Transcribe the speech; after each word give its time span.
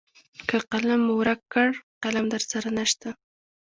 که 0.47 0.55
قلم 0.71 0.99
مو 1.07 1.13
ورک 1.19 1.41
کړ 1.53 1.69
قلم 2.03 2.25
درسره 2.33 2.69
نشته. 2.77 3.09